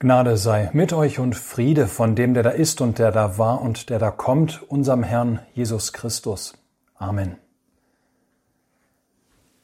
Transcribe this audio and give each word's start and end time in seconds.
Gnade 0.00 0.36
sei 0.36 0.70
mit 0.74 0.92
euch 0.92 1.18
und 1.18 1.34
Friede 1.34 1.88
von 1.88 2.14
dem, 2.14 2.32
der 2.32 2.44
da 2.44 2.50
ist 2.50 2.80
und 2.80 3.00
der 3.00 3.10
da 3.10 3.36
war 3.36 3.60
und 3.60 3.90
der 3.90 3.98
da 3.98 4.12
kommt, 4.12 4.62
unserem 4.62 5.02
Herrn 5.02 5.40
Jesus 5.54 5.92
Christus. 5.92 6.54
Amen. 6.94 7.34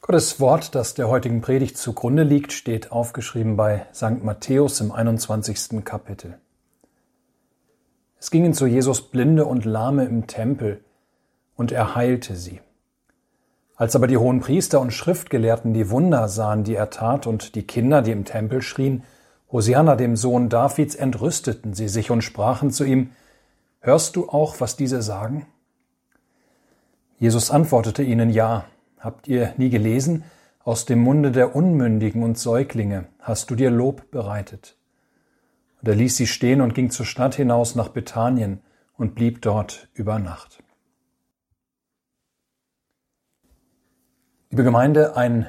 Gottes 0.00 0.40
Wort, 0.40 0.74
das 0.74 0.94
der 0.94 1.08
heutigen 1.08 1.40
Predigt 1.40 1.78
zugrunde 1.78 2.24
liegt, 2.24 2.52
steht 2.52 2.90
aufgeschrieben 2.90 3.56
bei 3.56 3.86
St. 3.94 4.24
Matthäus 4.24 4.80
im 4.80 4.90
21. 4.90 5.84
Kapitel. 5.84 6.36
Es 8.18 8.32
gingen 8.32 8.54
zu 8.54 8.66
Jesus 8.66 9.02
Blinde 9.02 9.44
und 9.44 9.64
Lahme 9.64 10.04
im 10.04 10.26
Tempel, 10.26 10.82
und 11.54 11.70
er 11.70 11.94
heilte 11.94 12.34
sie. 12.34 12.60
Als 13.76 13.94
aber 13.94 14.08
die 14.08 14.16
hohen 14.16 14.40
Priester 14.40 14.80
und 14.80 14.92
Schriftgelehrten 14.92 15.74
die 15.74 15.90
Wunder 15.90 16.26
sahen, 16.26 16.64
die 16.64 16.74
er 16.74 16.90
tat, 16.90 17.28
und 17.28 17.54
die 17.54 17.62
Kinder, 17.62 18.02
die 18.02 18.10
im 18.10 18.24
Tempel 18.24 18.62
schrien, 18.62 19.04
Hosianna, 19.54 19.94
dem 19.94 20.16
Sohn 20.16 20.48
Davids, 20.48 20.96
entrüsteten 20.96 21.74
sie 21.74 21.86
sich 21.86 22.10
und 22.10 22.22
sprachen 22.22 22.72
zu 22.72 22.82
ihm, 22.82 23.12
Hörst 23.78 24.16
du 24.16 24.28
auch, 24.28 24.60
was 24.60 24.74
diese 24.74 25.00
sagen? 25.00 25.46
Jesus 27.20 27.52
antwortete 27.52 28.02
ihnen, 28.02 28.30
Ja, 28.30 28.64
habt 28.98 29.28
ihr 29.28 29.54
nie 29.56 29.70
gelesen, 29.70 30.24
aus 30.64 30.86
dem 30.86 30.98
Munde 30.98 31.30
der 31.30 31.54
Unmündigen 31.54 32.24
und 32.24 32.36
Säuglinge 32.36 33.06
hast 33.20 33.48
du 33.48 33.54
dir 33.54 33.70
Lob 33.70 34.10
bereitet. 34.10 34.76
Und 35.80 35.88
er 35.88 35.94
ließ 35.94 36.16
sie 36.16 36.26
stehen 36.26 36.60
und 36.60 36.74
ging 36.74 36.90
zur 36.90 37.06
Stadt 37.06 37.36
hinaus 37.36 37.76
nach 37.76 37.90
Bethanien 37.90 38.60
und 38.96 39.14
blieb 39.14 39.40
dort 39.40 39.88
über 39.94 40.18
Nacht. 40.18 40.64
Liebe 44.50 44.64
Gemeinde, 44.64 45.16
ein 45.16 45.46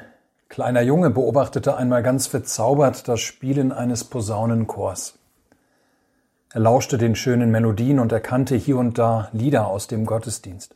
kleiner 0.50 0.82
Junge 0.82 1.10
beobachtete 1.10 1.78
einmal 1.78 2.04
ganz 2.04 2.28
verzaubert 2.28 3.08
das 3.08 3.20
Spielen 3.20 3.72
eines 3.72 4.04
Posaunenchors. 4.04 5.20
Er 6.54 6.62
lauschte 6.62 6.98
den 6.98 7.16
schönen 7.16 7.52
Melodien 7.52 8.00
und 8.00 8.12
erkannte 8.12 8.56
hier 8.56 8.78
und 8.78 8.98
da 8.98 9.30
Lieder 9.34 9.68
aus 9.68 9.88
dem 9.88 10.06
Gottesdienst. 10.06 10.76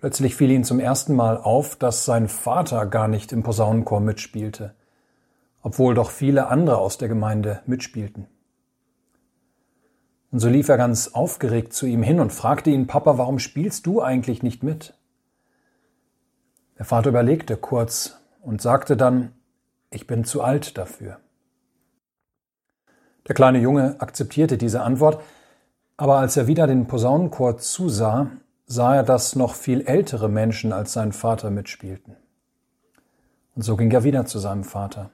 Plötzlich 0.00 0.34
fiel 0.34 0.50
ihm 0.50 0.64
zum 0.64 0.80
ersten 0.80 1.14
Mal 1.14 1.36
auf, 1.36 1.76
dass 1.76 2.04
sein 2.04 2.26
Vater 2.26 2.86
gar 2.86 3.06
nicht 3.06 3.30
im 3.30 3.44
Posaunenchor 3.44 4.00
mitspielte, 4.00 4.74
obwohl 5.62 5.94
doch 5.94 6.10
viele 6.10 6.48
andere 6.48 6.78
aus 6.78 6.98
der 6.98 7.06
Gemeinde 7.06 7.62
mitspielten. 7.66 8.26
Und 10.32 10.40
so 10.40 10.48
lief 10.48 10.68
er 10.68 10.78
ganz 10.78 11.08
aufgeregt 11.08 11.72
zu 11.72 11.86
ihm 11.86 12.02
hin 12.02 12.18
und 12.18 12.32
fragte 12.32 12.70
ihn, 12.70 12.88
Papa, 12.88 13.18
warum 13.18 13.38
spielst 13.38 13.86
du 13.86 14.02
eigentlich 14.02 14.42
nicht 14.42 14.64
mit? 14.64 14.94
Der 16.78 16.84
Vater 16.84 17.10
überlegte 17.10 17.56
kurz 17.56 18.18
und 18.40 18.62
sagte 18.62 18.96
dann, 18.96 19.32
ich 19.90 20.06
bin 20.06 20.24
zu 20.24 20.42
alt 20.42 20.78
dafür. 20.78 21.18
Der 23.28 23.34
kleine 23.34 23.58
Junge 23.58 23.96
akzeptierte 24.00 24.58
diese 24.58 24.82
Antwort, 24.82 25.22
aber 25.96 26.16
als 26.16 26.36
er 26.36 26.46
wieder 26.46 26.66
den 26.66 26.86
Posaunenchor 26.86 27.58
zusah, 27.58 28.30
sah 28.66 28.96
er, 28.96 29.02
dass 29.02 29.36
noch 29.36 29.54
viel 29.54 29.82
ältere 29.82 30.28
Menschen 30.28 30.72
als 30.72 30.92
sein 30.92 31.12
Vater 31.12 31.50
mitspielten. 31.50 32.16
Und 33.54 33.62
so 33.62 33.76
ging 33.76 33.90
er 33.90 34.02
wieder 34.02 34.24
zu 34.24 34.38
seinem 34.38 34.64
Vater. 34.64 35.10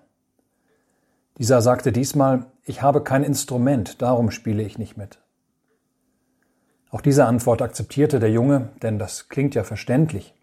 Dieser 1.39 1.61
sagte 1.61 1.93
diesmal, 1.93 2.47
ich 2.65 2.83
habe 2.83 3.03
kein 3.03 3.25
Instrument, 3.25 4.00
darum 4.00 4.31
spiele 4.31 4.62
ich 4.62 4.78
nicht 4.78 4.97
mit. 4.97 5.19
Auch 6.91 7.00
diese 7.00 7.27
Antwort 7.27 7.61
akzeptierte 7.61 8.20
der 8.20 8.31
Junge, 8.31 8.70
denn 8.83 8.98
das 8.98 9.28
klingt 9.28 9.55
ja 9.55 9.65
verständlich 9.65 10.38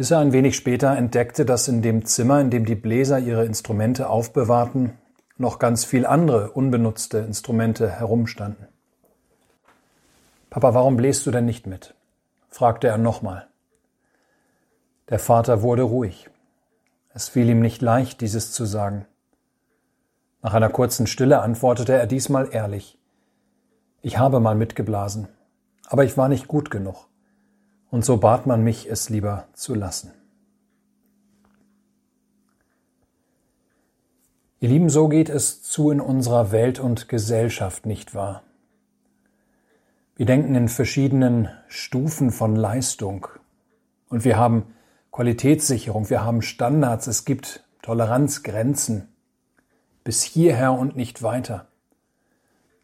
bis 0.00 0.10
er 0.10 0.20
ein 0.20 0.32
wenig 0.32 0.56
später 0.56 0.96
entdeckte, 0.96 1.44
dass 1.44 1.68
in 1.68 1.82
dem 1.82 2.06
Zimmer, 2.06 2.40
in 2.40 2.48
dem 2.48 2.64
die 2.64 2.74
Bläser 2.74 3.18
ihre 3.18 3.44
Instrumente 3.44 4.08
aufbewahrten, 4.08 4.94
noch 5.36 5.58
ganz 5.58 5.84
viel 5.84 6.06
andere 6.06 6.52
unbenutzte 6.52 7.18
Instrumente 7.18 7.90
herumstanden. 7.90 8.66
Papa, 10.48 10.72
warum 10.72 10.96
bläst 10.96 11.26
du 11.26 11.30
denn 11.30 11.44
nicht 11.44 11.66
mit? 11.66 11.94
fragte 12.48 12.88
er 12.88 12.96
nochmal. 12.96 13.46
Der 15.10 15.18
Vater 15.18 15.60
wurde 15.60 15.82
ruhig. 15.82 16.30
Es 17.12 17.28
fiel 17.28 17.50
ihm 17.50 17.60
nicht 17.60 17.82
leicht, 17.82 18.22
dieses 18.22 18.52
zu 18.52 18.64
sagen. 18.64 19.04
Nach 20.40 20.54
einer 20.54 20.70
kurzen 20.70 21.06
Stille 21.08 21.42
antwortete 21.42 21.92
er 21.92 22.06
diesmal 22.06 22.48
ehrlich. 22.50 22.98
Ich 24.00 24.16
habe 24.16 24.40
mal 24.40 24.54
mitgeblasen, 24.54 25.28
aber 25.88 26.04
ich 26.04 26.16
war 26.16 26.30
nicht 26.30 26.48
gut 26.48 26.70
genug 26.70 27.09
und 27.90 28.04
so 28.04 28.16
bat 28.16 28.46
man 28.46 28.62
mich, 28.62 28.88
es 28.88 29.08
lieber 29.08 29.46
zu 29.52 29.74
lassen. 29.74 30.12
Ihr 34.60 34.68
Lieben, 34.68 34.90
so 34.90 35.08
geht 35.08 35.30
es 35.30 35.62
zu 35.62 35.90
in 35.90 36.00
unserer 36.00 36.52
Welt 36.52 36.78
und 36.78 37.08
Gesellschaft, 37.08 37.86
nicht 37.86 38.14
wahr? 38.14 38.42
Wir 40.16 40.26
denken 40.26 40.54
in 40.54 40.68
verschiedenen 40.68 41.48
Stufen 41.66 42.30
von 42.30 42.54
Leistung 42.54 43.26
und 44.10 44.24
wir 44.24 44.36
haben 44.36 44.74
Qualitätssicherung, 45.12 46.10
wir 46.10 46.22
haben 46.22 46.42
Standards, 46.42 47.06
es 47.06 47.24
gibt 47.24 47.64
Toleranzgrenzen 47.80 49.08
bis 50.04 50.22
hierher 50.22 50.72
und 50.72 50.94
nicht 50.94 51.22
weiter. 51.22 51.68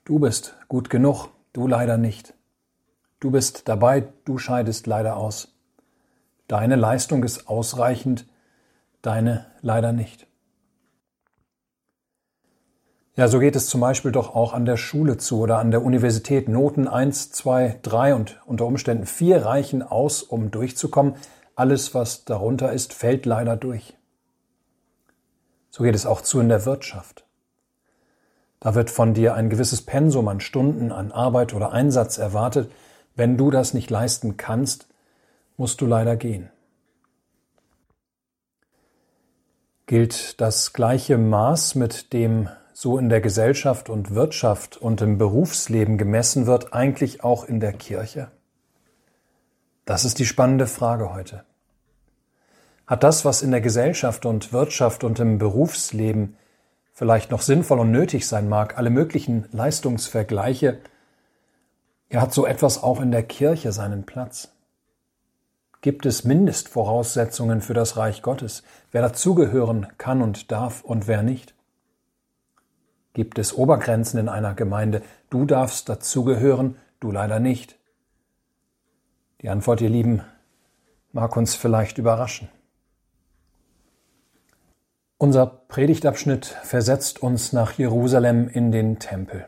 Du 0.05 0.19
bist 0.19 0.57
gut 0.69 0.89
genug, 0.89 1.29
du 1.53 1.67
leider 1.67 1.99
nicht. 1.99 2.36
Du 3.19 3.31
bist 3.31 3.69
dabei, 3.69 4.09
du 4.25 4.39
scheidest 4.39 4.87
leider 4.87 5.17
aus. 5.17 5.55
Deine 6.49 6.77
Leistung 6.77 7.25
ist 7.25 7.49
ausreichend, 7.49 8.27
deine 9.03 9.47
leider 9.63 9.93
nicht. 9.93 10.27
Ja, 13.17 13.29
so 13.29 13.39
geht 13.39 13.57
es 13.57 13.69
zum 13.69 13.81
Beispiel 13.81 14.13
doch 14.13 14.35
auch 14.35 14.53
an 14.53 14.67
der 14.67 14.77
Schule 14.77 15.17
zu 15.17 15.41
oder 15.41 15.59
an 15.59 15.71
der 15.71 15.83
Universität. 15.83 16.51
Noten 16.51 16.87
1, 16.87 17.33
2, 17.33 17.79
3 17.81 18.15
und 18.15 18.43
unter 18.45 18.67
Umständen 18.67 19.07
4 19.07 19.47
reichen 19.47 19.83
aus, 19.83 20.23
um 20.23 20.51
durchzukommen. 20.51 21.15
Alles, 21.55 21.95
was 21.95 22.27
darunter 22.27 22.73
ist, 22.73 22.93
fällt 22.93 23.25
leider 23.25 23.57
durch. 23.57 23.97
So 25.71 25.83
geht 25.83 25.95
es 25.95 26.05
auch 26.05 26.21
zu 26.21 26.41
in 26.41 26.51
der 26.51 26.67
Wirtschaft. 26.67 27.25
Da 28.61 28.75
wird 28.75 28.91
von 28.91 29.15
dir 29.15 29.35
ein 29.35 29.49
gewisses 29.49 29.81
Pensum 29.81 30.29
an 30.29 30.41
Stunden, 30.41 30.93
an 30.93 31.11
Arbeit 31.11 31.55
oder 31.55 31.73
Einsatz 31.73 32.19
erwartet, 32.19 32.71
wenn 33.17 33.37
du 33.37 33.51
das 33.51 33.75
nicht 33.75 33.91
leisten 33.91 34.37
kannst, 34.37 34.87
musst 35.57 35.81
du 35.81 35.87
leider 35.87 36.17
gehen. 36.17 36.51
Gilt 39.87 40.41
das 40.41 40.73
gleiche 40.73 41.17
Maß, 41.17 41.75
mit 41.75 42.13
dem 42.13 42.49
so 42.73 42.99
in 42.99 43.09
der 43.09 43.23
Gesellschaft 43.23 43.89
und 43.89 44.15
Wirtschaft 44.15 44.77
und 44.77 45.01
im 45.01 45.17
Berufsleben 45.17 45.97
gemessen 45.97 46.47
wird, 46.47 46.75
eigentlich 46.75 47.25
auch 47.25 47.45
in 47.45 47.59
der 47.59 47.73
Kirche? 47.73 48.31
Das 49.87 50.05
ist 50.05 50.19
die 50.19 50.27
spannende 50.27 50.67
Frage 50.67 51.15
heute. 51.15 51.45
Hat 52.87 53.03
das, 53.03 53.25
was 53.25 53.43
in 53.43 53.51
der 53.51 53.61
Gesellschaft 53.61 54.27
und 54.27 54.53
Wirtschaft 54.53 55.05
und 55.05 55.19
im 55.21 55.39
Berufsleben 55.39 56.37
vielleicht 56.93 57.31
noch 57.31 57.41
sinnvoll 57.41 57.79
und 57.79 57.91
nötig 57.91 58.27
sein 58.27 58.49
mag, 58.49 58.77
alle 58.77 58.91
möglichen 58.91 59.47
Leistungsvergleiche, 59.53 60.67
er 60.67 60.96
hat 62.15 62.33
so 62.33 62.47
etwas 62.47 62.83
auch 62.83 63.01
in 63.01 63.11
der 63.11 63.23
Kirche 63.23 63.73
seinen 63.73 64.07
Platz. 64.07 64.49
Gibt 65.81 66.07
es 66.07 66.25
Mindestvoraussetzungen 66.25 67.61
für 67.61 67.75
das 67.75 67.97
Reich 67.97 68.23
Gottes, 68.23 68.63
wer 68.93 69.03
dazugehören 69.03 69.87
kann 69.99 70.23
und 70.23 70.51
darf 70.51 70.83
und 70.83 71.07
wer 71.07 71.23
nicht? 71.23 71.55
Gibt 73.13 73.39
es 73.39 73.55
Obergrenzen 73.55 74.21
in 74.21 74.29
einer 74.29 74.55
Gemeinde, 74.55 75.03
du 75.31 75.45
darfst 75.47 75.89
dazugehören, 75.89 76.77
du 77.01 77.11
leider 77.11 77.41
nicht? 77.41 77.77
Die 79.43 79.49
Antwort, 79.49 79.81
ihr 79.81 79.91
Lieben, 79.91 80.23
mag 81.13 81.37
uns 81.37 81.55
vielleicht 81.55 81.99
überraschen. 81.99 82.49
Unser 85.19 85.47
Predigtabschnitt 85.47 86.47
versetzt 86.47 87.23
uns 87.23 87.53
nach 87.53 87.73
Jerusalem 87.73 88.49
in 88.49 88.71
den 88.71 88.99
Tempel 88.99 89.47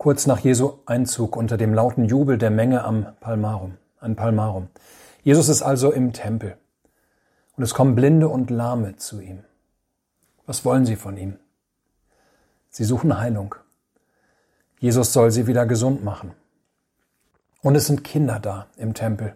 kurz 0.00 0.26
nach 0.26 0.38
Jesu 0.38 0.78
Einzug 0.86 1.36
unter 1.36 1.58
dem 1.58 1.74
lauten 1.74 2.06
Jubel 2.06 2.38
der 2.38 2.48
Menge 2.48 2.84
am 2.84 3.08
Palmarum, 3.20 3.76
an 3.98 4.16
Palmarum. 4.16 4.68
Jesus 5.22 5.50
ist 5.50 5.60
also 5.60 5.92
im 5.92 6.14
Tempel 6.14 6.56
und 7.54 7.64
es 7.64 7.74
kommen 7.74 7.94
Blinde 7.94 8.26
und 8.26 8.48
Lahme 8.48 8.96
zu 8.96 9.20
ihm. 9.20 9.44
Was 10.46 10.64
wollen 10.64 10.86
sie 10.86 10.96
von 10.96 11.18
ihm? 11.18 11.36
Sie 12.70 12.84
suchen 12.84 13.18
Heilung. 13.18 13.54
Jesus 14.78 15.12
soll 15.12 15.30
sie 15.30 15.46
wieder 15.46 15.66
gesund 15.66 16.02
machen. 16.02 16.32
Und 17.60 17.74
es 17.74 17.86
sind 17.86 18.02
Kinder 18.02 18.40
da 18.40 18.68
im 18.78 18.94
Tempel. 18.94 19.34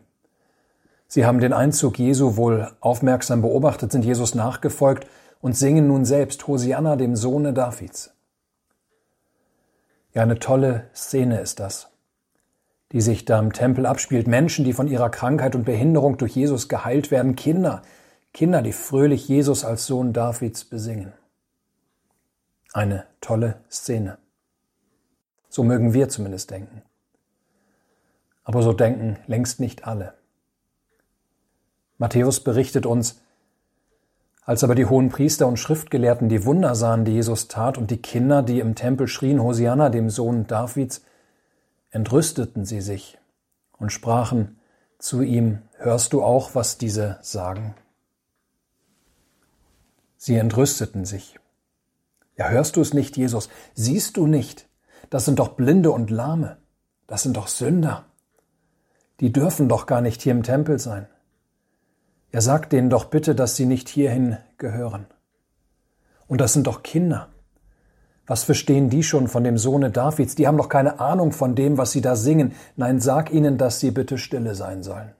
Sie 1.08 1.26
haben 1.26 1.40
den 1.40 1.52
Einzug 1.52 1.98
Jesu 1.98 2.36
wohl 2.36 2.72
aufmerksam 2.80 3.42
beobachtet, 3.42 3.92
sind 3.92 4.06
Jesus 4.06 4.34
nachgefolgt 4.34 5.06
und 5.42 5.58
singen 5.58 5.88
nun 5.88 6.06
selbst 6.06 6.46
Hosianna 6.46 6.96
dem 6.96 7.16
Sohne 7.16 7.52
Davids. 7.52 8.13
Ja, 10.14 10.22
eine 10.22 10.38
tolle 10.38 10.88
Szene 10.94 11.40
ist 11.40 11.58
das, 11.58 11.90
die 12.92 13.00
sich 13.00 13.24
da 13.24 13.40
im 13.40 13.52
Tempel 13.52 13.84
abspielt. 13.84 14.28
Menschen, 14.28 14.64
die 14.64 14.72
von 14.72 14.86
ihrer 14.86 15.10
Krankheit 15.10 15.56
und 15.56 15.64
Behinderung 15.64 16.16
durch 16.18 16.36
Jesus 16.36 16.68
geheilt 16.68 17.10
werden. 17.10 17.34
Kinder, 17.34 17.82
Kinder, 18.32 18.62
die 18.62 18.72
fröhlich 18.72 19.28
Jesus 19.28 19.64
als 19.64 19.86
Sohn 19.86 20.12
Davids 20.12 20.64
besingen. 20.64 21.12
Eine 22.72 23.06
tolle 23.20 23.60
Szene. 23.70 24.18
So 25.48 25.64
mögen 25.64 25.94
wir 25.94 26.08
zumindest 26.08 26.50
denken. 26.50 26.82
Aber 28.44 28.62
so 28.62 28.72
denken 28.72 29.18
längst 29.26 29.58
nicht 29.58 29.84
alle. 29.84 30.14
Matthäus 31.98 32.40
berichtet 32.40 32.86
uns, 32.86 33.20
als 34.44 34.62
aber 34.62 34.74
die 34.74 34.86
hohen 34.86 35.08
Priester 35.08 35.46
und 35.46 35.58
Schriftgelehrten 35.58 36.28
die 36.28 36.44
Wunder 36.44 36.74
sahen, 36.74 37.04
die 37.04 37.12
Jesus 37.12 37.48
tat, 37.48 37.78
und 37.78 37.90
die 37.90 38.02
Kinder, 38.02 38.42
die 38.42 38.60
im 38.60 38.74
Tempel 38.74 39.08
schrien, 39.08 39.42
Hosianna, 39.42 39.88
dem 39.88 40.10
Sohn 40.10 40.46
Davids, 40.46 41.02
entrüsteten 41.90 42.64
sie 42.64 42.80
sich 42.80 43.18
und 43.78 43.90
sprachen 43.90 44.58
zu 44.98 45.22
ihm, 45.22 45.62
hörst 45.78 46.12
du 46.12 46.22
auch, 46.22 46.54
was 46.54 46.76
diese 46.76 47.18
sagen? 47.22 47.74
Sie 50.16 50.36
entrüsteten 50.36 51.04
sich. 51.04 51.38
Ja, 52.36 52.48
hörst 52.48 52.76
du 52.76 52.80
es 52.80 52.94
nicht, 52.94 53.16
Jesus? 53.16 53.48
Siehst 53.74 54.16
du 54.16 54.26
nicht? 54.26 54.68
Das 55.10 55.24
sind 55.24 55.38
doch 55.38 55.48
Blinde 55.48 55.90
und 55.90 56.10
Lahme. 56.10 56.56
Das 57.06 57.22
sind 57.22 57.36
doch 57.36 57.48
Sünder. 57.48 58.06
Die 59.20 59.32
dürfen 59.32 59.68
doch 59.68 59.86
gar 59.86 60.00
nicht 60.00 60.22
hier 60.22 60.32
im 60.32 60.42
Tempel 60.42 60.78
sein. 60.78 61.06
Er 62.34 62.40
sagt 62.40 62.72
denen 62.72 62.90
doch 62.90 63.04
bitte, 63.04 63.36
dass 63.36 63.54
sie 63.54 63.64
nicht 63.64 63.88
hierhin 63.88 64.38
gehören. 64.58 65.06
Und 66.26 66.40
das 66.40 66.52
sind 66.52 66.66
doch 66.66 66.82
Kinder. 66.82 67.28
Was 68.26 68.42
verstehen 68.42 68.90
die 68.90 69.04
schon 69.04 69.28
von 69.28 69.44
dem 69.44 69.56
Sohne 69.56 69.92
Davids? 69.92 70.34
Die 70.34 70.48
haben 70.48 70.56
doch 70.56 70.68
keine 70.68 70.98
Ahnung 70.98 71.30
von 71.30 71.54
dem, 71.54 71.78
was 71.78 71.92
sie 71.92 72.00
da 72.00 72.16
singen. 72.16 72.56
Nein, 72.74 72.98
sag 72.98 73.32
ihnen, 73.32 73.56
dass 73.56 73.78
sie 73.78 73.92
bitte 73.92 74.18
stille 74.18 74.56
sein 74.56 74.82
sollen. 74.82 75.12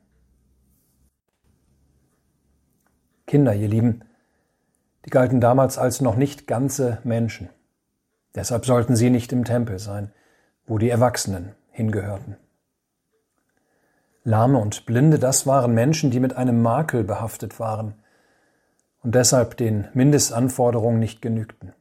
Kinder, 3.28 3.54
ihr 3.54 3.68
Lieben, 3.68 4.00
die 5.04 5.10
galten 5.10 5.40
damals 5.40 5.78
als 5.78 6.00
noch 6.00 6.16
nicht 6.16 6.48
ganze 6.48 6.98
Menschen. 7.04 7.48
Deshalb 8.34 8.66
sollten 8.66 8.96
sie 8.96 9.10
nicht 9.10 9.32
im 9.32 9.44
Tempel 9.44 9.78
sein, 9.78 10.10
wo 10.66 10.78
die 10.78 10.90
Erwachsenen 10.90 11.52
hingehörten. 11.70 12.38
Lahme 14.24 14.58
und 14.58 14.86
Blinde, 14.86 15.18
das 15.18 15.46
waren 15.46 15.74
Menschen, 15.74 16.10
die 16.10 16.18
mit 16.18 16.34
einem 16.34 16.62
Makel 16.62 17.04
behaftet 17.04 17.60
waren 17.60 17.94
und 19.02 19.14
deshalb 19.14 19.58
den 19.58 19.86
Mindestanforderungen 19.92 20.98
nicht 20.98 21.20
genügten. 21.20 21.74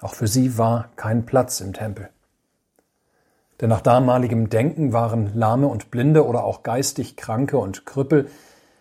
Auch 0.00 0.14
für 0.14 0.28
sie 0.28 0.58
war 0.58 0.90
kein 0.96 1.24
Platz 1.24 1.62
im 1.62 1.72
Tempel. 1.72 2.10
Denn 3.60 3.70
nach 3.70 3.80
damaligem 3.80 4.50
Denken 4.50 4.92
waren 4.92 5.34
Lahme 5.34 5.66
und 5.68 5.90
Blinde 5.90 6.26
oder 6.26 6.44
auch 6.44 6.62
geistig 6.62 7.16
Kranke 7.16 7.56
und 7.56 7.86
Krüppel, 7.86 8.28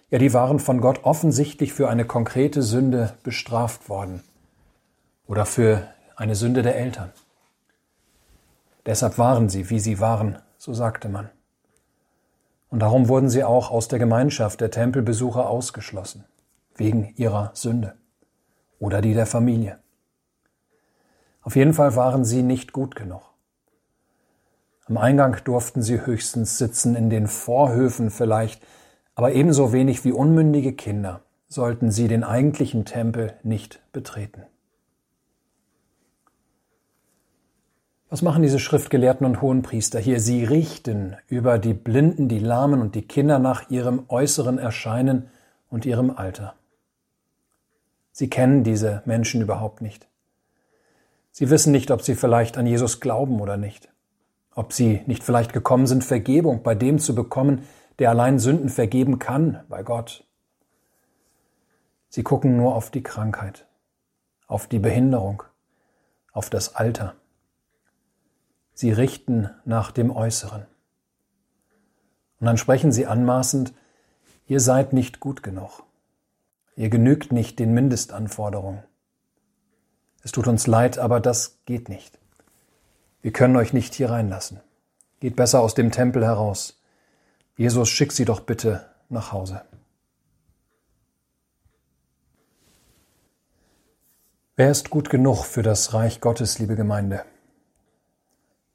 ja, 0.09 0.19
die 0.19 0.33
waren 0.33 0.59
von 0.59 0.81
Gott 0.81 1.05
offensichtlich 1.05 1.73
für 1.73 1.89
eine 1.89 2.05
konkrete 2.05 2.61
Sünde 2.61 3.13
bestraft 3.23 3.87
worden 3.87 4.23
oder 5.25 5.45
für 5.45 5.87
eine 6.17 6.35
Sünde 6.35 6.63
der 6.63 6.75
Eltern. 6.75 7.11
Deshalb 8.85 9.17
waren 9.17 9.47
sie, 9.47 9.69
wie 9.69 9.79
sie 9.79 10.01
waren, 10.01 10.37
so 10.57 10.73
sagte 10.73 11.07
man. 11.07 11.29
Und 12.73 12.79
darum 12.79 13.07
wurden 13.07 13.29
sie 13.29 13.43
auch 13.43 13.69
aus 13.69 13.87
der 13.87 13.99
Gemeinschaft 13.99 14.59
der 14.59 14.71
Tempelbesucher 14.71 15.47
ausgeschlossen, 15.47 16.25
wegen 16.73 17.13
ihrer 17.17 17.51
Sünde 17.53 17.93
oder 18.79 18.99
die 18.99 19.13
der 19.13 19.27
Familie. 19.27 19.77
Auf 21.43 21.55
jeden 21.55 21.75
Fall 21.75 21.95
waren 21.95 22.25
sie 22.25 22.41
nicht 22.41 22.73
gut 22.73 22.95
genug. 22.95 23.21
Am 24.87 24.97
Eingang 24.97 25.37
durften 25.43 25.83
sie 25.83 26.03
höchstens 26.03 26.57
sitzen, 26.57 26.95
in 26.95 27.11
den 27.11 27.27
Vorhöfen 27.27 28.09
vielleicht, 28.09 28.65
aber 29.13 29.33
ebenso 29.33 29.71
wenig 29.71 30.03
wie 30.03 30.11
unmündige 30.11 30.73
Kinder 30.73 31.21
sollten 31.47 31.91
sie 31.91 32.07
den 32.07 32.23
eigentlichen 32.23 32.85
Tempel 32.85 33.35
nicht 33.43 33.83
betreten. 33.91 34.47
Was 38.13 38.21
machen 38.21 38.43
diese 38.43 38.59
Schriftgelehrten 38.59 39.25
und 39.25 39.41
Hohenpriester 39.41 39.99
hier? 39.99 40.19
Sie 40.19 40.43
richten 40.43 41.17
über 41.29 41.57
die 41.57 41.73
Blinden, 41.73 42.27
die 42.27 42.37
Lahmen 42.37 42.79
und 42.79 42.93
die 42.93 43.07
Kinder 43.07 43.39
nach 43.39 43.71
ihrem 43.71 44.03
äußeren 44.07 44.59
Erscheinen 44.59 45.31
und 45.71 45.87
ihrem 45.87 46.11
Alter. 46.11 46.53
Sie 48.11 48.29
kennen 48.29 48.63
diese 48.63 49.01
Menschen 49.05 49.41
überhaupt 49.41 49.81
nicht. 49.81 50.07
Sie 51.31 51.49
wissen 51.49 51.71
nicht, 51.71 51.89
ob 51.89 52.03
sie 52.03 52.13
vielleicht 52.13 52.55
an 52.55 52.67
Jesus 52.67 52.99
glauben 52.99 53.41
oder 53.41 53.57
nicht, 53.57 53.91
ob 54.53 54.73
sie 54.73 55.01
nicht 55.07 55.23
vielleicht 55.23 55.51
gekommen 55.51 55.87
sind, 55.87 56.03
Vergebung 56.03 56.61
bei 56.61 56.75
dem 56.75 56.99
zu 56.99 57.15
bekommen, 57.15 57.63
der 57.97 58.11
allein 58.11 58.37
Sünden 58.37 58.69
vergeben 58.69 59.17
kann, 59.17 59.63
bei 59.69 59.81
Gott. 59.81 60.23
Sie 62.09 62.21
gucken 62.21 62.57
nur 62.57 62.75
auf 62.75 62.91
die 62.91 63.01
Krankheit, 63.01 63.65
auf 64.45 64.67
die 64.67 64.77
Behinderung, 64.77 65.41
auf 66.31 66.51
das 66.51 66.75
Alter. 66.75 67.15
Sie 68.73 68.91
richten 68.91 69.49
nach 69.65 69.91
dem 69.91 70.11
Äußeren. 70.11 70.65
Und 72.39 72.47
dann 72.47 72.57
sprechen 72.57 72.91
sie 72.91 73.05
anmaßend, 73.05 73.73
ihr 74.47 74.59
seid 74.59 74.93
nicht 74.93 75.19
gut 75.19 75.43
genug. 75.43 75.83
Ihr 76.75 76.89
genügt 76.89 77.31
nicht 77.31 77.59
den 77.59 77.73
Mindestanforderungen. 77.73 78.83
Es 80.23 80.31
tut 80.31 80.47
uns 80.47 80.67
leid, 80.67 80.97
aber 80.97 81.19
das 81.19 81.59
geht 81.65 81.89
nicht. 81.89 82.17
Wir 83.21 83.31
können 83.31 83.55
euch 83.55 83.73
nicht 83.73 83.93
hier 83.93 84.09
reinlassen. 84.09 84.59
Geht 85.19 85.35
besser 85.35 85.61
aus 85.61 85.75
dem 85.75 85.91
Tempel 85.91 86.25
heraus. 86.25 86.81
Jesus, 87.55 87.89
schick 87.89 88.11
sie 88.11 88.25
doch 88.25 88.41
bitte 88.41 88.89
nach 89.09 89.31
Hause. 89.31 89.61
Wer 94.55 94.71
ist 94.71 94.89
gut 94.89 95.09
genug 95.09 95.45
für 95.45 95.63
das 95.63 95.93
Reich 95.93 96.19
Gottes, 96.19 96.59
liebe 96.59 96.75
Gemeinde? 96.75 97.23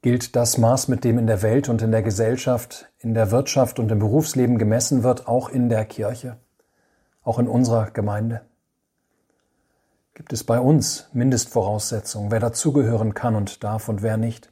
Gilt 0.01 0.35
das 0.35 0.57
Maß, 0.57 0.87
mit 0.87 1.03
dem 1.03 1.17
in 1.17 1.27
der 1.27 1.41
Welt 1.41 1.69
und 1.69 1.81
in 1.81 1.91
der 1.91 2.03
Gesellschaft, 2.03 2.89
in 2.99 3.13
der 3.13 3.31
Wirtschaft 3.31 3.79
und 3.79 3.91
im 3.91 3.99
Berufsleben 3.99 4.57
gemessen 4.57 5.03
wird, 5.03 5.27
auch 5.27 5.49
in 5.49 5.69
der 5.69 5.85
Kirche, 5.85 6.37
auch 7.23 7.39
in 7.39 7.47
unserer 7.47 7.91
Gemeinde? 7.91 8.41
Gibt 10.13 10.33
es 10.33 10.43
bei 10.43 10.59
uns 10.59 11.09
Mindestvoraussetzungen, 11.13 12.31
wer 12.31 12.39
dazugehören 12.39 13.13
kann 13.13 13.35
und 13.35 13.63
darf 13.63 13.89
und 13.89 14.01
wer 14.01 14.17
nicht? 14.17 14.51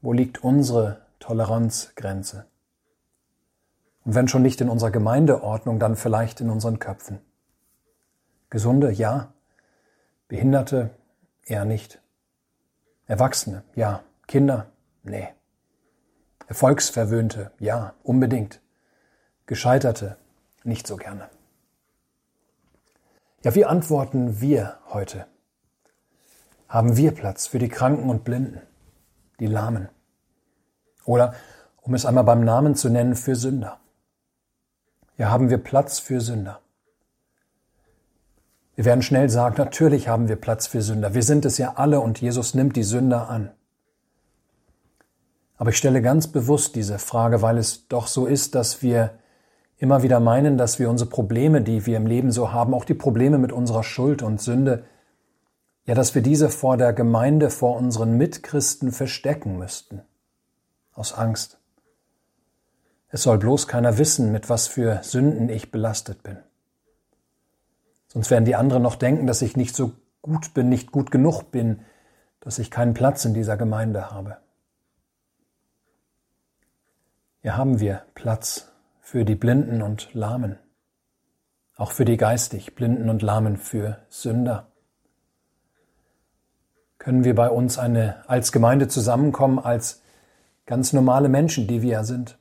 Wo 0.00 0.12
liegt 0.12 0.42
unsere 0.42 1.02
Toleranzgrenze? 1.20 2.46
Und 4.04 4.14
wenn 4.14 4.28
schon 4.28 4.42
nicht 4.42 4.60
in 4.60 4.68
unserer 4.68 4.90
Gemeindeordnung, 4.90 5.78
dann 5.78 5.96
vielleicht 5.96 6.40
in 6.40 6.50
unseren 6.50 6.78
Köpfen. 6.78 7.20
Gesunde, 8.50 8.90
ja. 8.90 9.32
Behinderte, 10.28 10.90
eher 11.44 11.64
nicht. 11.64 12.01
Erwachsene, 13.06 13.64
ja. 13.74 14.02
Kinder, 14.26 14.70
nee. 15.02 15.28
Erfolgsverwöhnte, 16.46 17.50
ja, 17.58 17.94
unbedingt. 18.02 18.62
Gescheiterte, 19.46 20.16
nicht 20.64 20.86
so 20.86 20.96
gerne. 20.96 21.28
Ja, 23.42 23.54
wie 23.54 23.66
antworten 23.66 24.40
wir 24.40 24.78
heute? 24.88 25.26
Haben 26.66 26.96
wir 26.96 27.12
Platz 27.12 27.46
für 27.46 27.58
die 27.58 27.68
Kranken 27.68 28.08
und 28.08 28.24
Blinden, 28.24 28.62
die 29.38 29.46
Lahmen? 29.46 29.90
Oder, 31.04 31.34
um 31.82 31.92
es 31.92 32.06
einmal 32.06 32.24
beim 32.24 32.44
Namen 32.44 32.74
zu 32.74 32.88
nennen, 32.88 33.16
für 33.16 33.36
Sünder? 33.36 33.80
Ja, 35.18 35.30
haben 35.30 35.50
wir 35.50 35.58
Platz 35.58 35.98
für 35.98 36.22
Sünder? 36.22 36.61
Wir 38.74 38.84
werden 38.84 39.02
schnell 39.02 39.28
sagen, 39.28 39.56
natürlich 39.58 40.08
haben 40.08 40.28
wir 40.28 40.36
Platz 40.36 40.66
für 40.66 40.80
Sünder. 40.80 41.14
Wir 41.14 41.22
sind 41.22 41.44
es 41.44 41.58
ja 41.58 41.74
alle 41.76 42.00
und 42.00 42.20
Jesus 42.20 42.54
nimmt 42.54 42.76
die 42.76 42.82
Sünder 42.82 43.28
an. 43.28 43.50
Aber 45.56 45.70
ich 45.70 45.76
stelle 45.76 46.02
ganz 46.02 46.26
bewusst 46.26 46.74
diese 46.74 46.98
Frage, 46.98 47.42
weil 47.42 47.58
es 47.58 47.86
doch 47.86 48.06
so 48.06 48.26
ist, 48.26 48.54
dass 48.54 48.82
wir 48.82 49.18
immer 49.76 50.02
wieder 50.02 50.20
meinen, 50.20 50.56
dass 50.56 50.78
wir 50.78 50.88
unsere 50.88 51.10
Probleme, 51.10 51.60
die 51.60 51.86
wir 51.86 51.96
im 51.96 52.06
Leben 52.06 52.32
so 52.32 52.52
haben, 52.52 52.72
auch 52.72 52.84
die 52.84 52.94
Probleme 52.94 53.38
mit 53.38 53.52
unserer 53.52 53.82
Schuld 53.82 54.22
und 54.22 54.40
Sünde, 54.40 54.84
ja, 55.84 55.94
dass 55.94 56.14
wir 56.14 56.22
diese 56.22 56.48
vor 56.48 56.76
der 56.76 56.92
Gemeinde, 56.92 57.50
vor 57.50 57.76
unseren 57.76 58.16
Mitchristen 58.16 58.92
verstecken 58.92 59.58
müssten. 59.58 60.02
Aus 60.94 61.12
Angst. 61.12 61.58
Es 63.08 63.24
soll 63.24 63.38
bloß 63.38 63.68
keiner 63.68 63.98
wissen, 63.98 64.32
mit 64.32 64.48
was 64.48 64.68
für 64.68 65.00
Sünden 65.02 65.48
ich 65.48 65.70
belastet 65.70 66.22
bin. 66.22 66.38
Sonst 68.12 68.30
werden 68.30 68.44
die 68.44 68.56
anderen 68.56 68.82
noch 68.82 68.96
denken, 68.96 69.26
dass 69.26 69.40
ich 69.40 69.56
nicht 69.56 69.74
so 69.74 69.92
gut 70.20 70.52
bin, 70.52 70.68
nicht 70.68 70.92
gut 70.92 71.10
genug 71.10 71.50
bin, 71.50 71.80
dass 72.40 72.58
ich 72.58 72.70
keinen 72.70 72.92
Platz 72.92 73.24
in 73.24 73.32
dieser 73.32 73.56
Gemeinde 73.56 74.10
habe. 74.10 74.36
Hier 77.40 77.56
haben 77.56 77.80
wir 77.80 78.02
Platz 78.14 78.70
für 79.00 79.24
die 79.24 79.34
Blinden 79.34 79.80
und 79.80 80.12
Lahmen, 80.12 80.58
auch 81.74 81.90
für 81.90 82.04
die 82.04 82.18
geistig 82.18 82.74
Blinden 82.74 83.08
und 83.08 83.22
Lahmen, 83.22 83.56
für 83.56 83.96
Sünder. 84.10 84.66
Können 86.98 87.24
wir 87.24 87.34
bei 87.34 87.48
uns 87.48 87.78
eine, 87.78 88.28
als 88.28 88.52
Gemeinde 88.52 88.88
zusammenkommen, 88.88 89.58
als 89.58 90.02
ganz 90.66 90.92
normale 90.92 91.30
Menschen, 91.30 91.66
die 91.66 91.80
wir 91.80 91.92
ja 91.92 92.04
sind, 92.04 92.36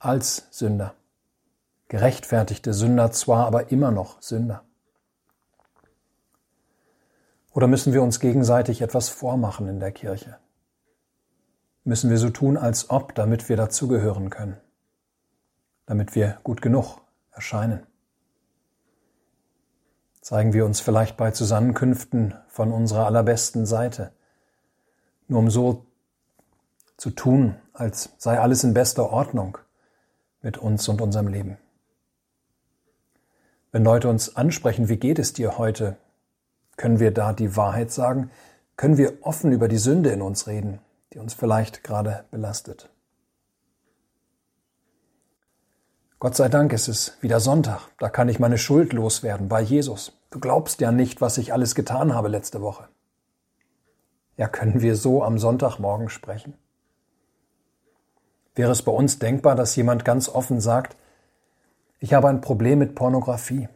als 0.00 0.48
Sünder. 0.50 0.94
Gerechtfertigte 1.86 2.74
Sünder 2.74 3.12
zwar, 3.12 3.46
aber 3.46 3.70
immer 3.70 3.92
noch 3.92 4.20
Sünder. 4.20 4.64
Oder 7.52 7.66
müssen 7.66 7.92
wir 7.92 8.02
uns 8.02 8.20
gegenseitig 8.20 8.80
etwas 8.80 9.08
vormachen 9.08 9.68
in 9.68 9.78
der 9.78 9.92
Kirche? 9.92 10.38
Müssen 11.84 12.10
wir 12.10 12.18
so 12.18 12.30
tun, 12.30 12.56
als 12.56 12.90
ob, 12.90 13.14
damit 13.14 13.48
wir 13.48 13.56
dazugehören 13.56 14.30
können? 14.30 14.56
Damit 15.86 16.14
wir 16.14 16.38
gut 16.44 16.62
genug 16.62 17.00
erscheinen? 17.32 17.86
Zeigen 20.20 20.52
wir 20.52 20.64
uns 20.64 20.80
vielleicht 20.80 21.16
bei 21.16 21.32
Zusammenkünften 21.32 22.34
von 22.46 22.72
unserer 22.72 23.06
allerbesten 23.06 23.66
Seite, 23.66 24.12
nur 25.26 25.40
um 25.40 25.50
so 25.50 25.84
zu 26.96 27.10
tun, 27.10 27.56
als 27.72 28.10
sei 28.18 28.38
alles 28.38 28.62
in 28.62 28.74
bester 28.74 29.10
Ordnung 29.10 29.58
mit 30.40 30.58
uns 30.58 30.88
und 30.88 31.00
unserem 31.00 31.26
Leben. 31.26 31.58
Wenn 33.72 33.82
Leute 33.82 34.08
uns 34.08 34.36
ansprechen, 34.36 34.88
wie 34.88 34.98
geht 34.98 35.18
es 35.18 35.32
dir 35.32 35.58
heute, 35.58 35.96
können 36.76 37.00
wir 37.00 37.12
da 37.12 37.32
die 37.32 37.56
Wahrheit 37.56 37.90
sagen? 37.90 38.30
Können 38.76 38.98
wir 38.98 39.18
offen 39.22 39.52
über 39.52 39.68
die 39.68 39.78
Sünde 39.78 40.10
in 40.10 40.22
uns 40.22 40.46
reden, 40.46 40.80
die 41.12 41.18
uns 41.18 41.34
vielleicht 41.34 41.84
gerade 41.84 42.24
belastet? 42.30 42.90
Gott 46.18 46.36
sei 46.36 46.48
Dank 46.48 46.72
ist 46.72 46.86
es 46.86 47.16
wieder 47.20 47.40
Sonntag, 47.40 47.80
da 47.98 48.08
kann 48.08 48.28
ich 48.28 48.38
meine 48.38 48.56
Schuld 48.56 48.92
loswerden 48.92 49.48
bei 49.48 49.60
Jesus. 49.60 50.16
Du 50.30 50.38
glaubst 50.38 50.80
ja 50.80 50.92
nicht, 50.92 51.20
was 51.20 51.36
ich 51.36 51.52
alles 51.52 51.74
getan 51.74 52.14
habe 52.14 52.28
letzte 52.28 52.62
Woche. 52.62 52.88
Ja, 54.36 54.48
können 54.48 54.80
wir 54.80 54.96
so 54.96 55.22
am 55.22 55.38
Sonntagmorgen 55.38 56.08
sprechen? 56.08 56.54
Wäre 58.54 58.70
es 58.70 58.82
bei 58.82 58.92
uns 58.92 59.18
denkbar, 59.18 59.56
dass 59.56 59.76
jemand 59.76 60.04
ganz 60.04 60.28
offen 60.28 60.60
sagt, 60.60 60.96
ich 61.98 62.14
habe 62.14 62.28
ein 62.28 62.40
Problem 62.40 62.78
mit 62.78 62.94
Pornografie. 62.94 63.68